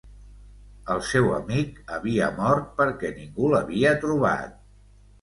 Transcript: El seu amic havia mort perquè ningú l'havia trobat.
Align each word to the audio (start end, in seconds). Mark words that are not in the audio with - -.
El 0.93 1.03
seu 1.09 1.29
amic 1.41 1.77
havia 1.97 2.31
mort 2.41 2.75
perquè 2.83 3.15
ningú 3.21 3.55
l'havia 3.55 3.97
trobat. 4.07 4.63